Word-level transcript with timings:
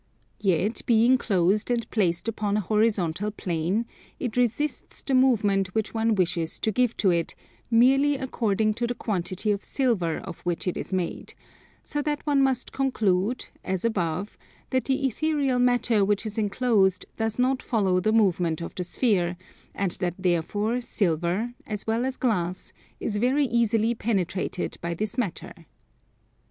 Yet, 0.39 0.81
being 0.87 1.19
closed 1.19 1.69
and 1.69 1.87
placed 1.91 2.27
upon 2.27 2.57
a 2.57 2.61
horizontal 2.61 3.29
plane, 3.29 3.85
it 4.19 4.35
resists 4.35 5.03
the 5.03 5.13
movement 5.13 5.75
which 5.75 5.93
one 5.93 6.15
wishes 6.15 6.57
to 6.61 6.71
give 6.71 6.97
to 6.97 7.11
it, 7.11 7.35
merely 7.69 8.15
according 8.17 8.73
to 8.81 8.87
the 8.87 8.95
quantity 8.95 9.51
of 9.51 9.63
silver 9.63 10.17
of 10.17 10.39
which 10.39 10.67
it 10.67 10.75
is 10.75 10.91
made; 10.91 11.35
so 11.83 12.01
that 12.01 12.25
one 12.25 12.41
must 12.41 12.71
conclude, 12.73 13.49
as 13.63 13.85
above, 13.85 14.39
that 14.71 14.85
the 14.85 15.05
ethereal 15.05 15.59
matter 15.59 16.03
which 16.03 16.25
is 16.25 16.39
enclosed 16.39 17.05
does 17.17 17.37
not 17.37 17.61
follow 17.61 17.99
the 17.99 18.11
movement 18.11 18.59
of 18.59 18.73
the 18.73 18.83
sphere; 18.83 19.37
and 19.75 19.91
that 20.01 20.15
therefore 20.17 20.81
silver, 20.81 21.53
as 21.67 21.85
well 21.85 22.05
as 22.05 22.17
glass, 22.17 22.73
is 22.99 23.17
very 23.17 23.45
easily 23.45 23.93
penetrated 23.93 24.79
by 24.81 24.95
this 24.95 25.15
matter. 25.15 25.53